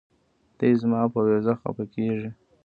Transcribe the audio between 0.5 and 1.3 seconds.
دے زما پۀ